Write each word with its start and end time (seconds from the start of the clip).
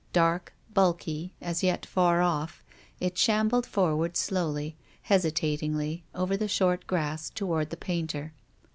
Dark, 0.13 0.51
bulky, 0.73 1.35
as 1.41 1.61
yet 1.61 1.85
far 1.85 2.23
off, 2.23 2.63
it 2.99 3.19
shambled 3.19 3.67
forward 3.67 4.17
slowly, 4.17 4.75
hesitatingly, 5.03 6.03
over 6.15 6.35
the 6.35 6.47
short 6.47 6.87
grass 6.87 7.29
towards 7.29 7.69
the 7.69 7.77
painter. 7.77 8.33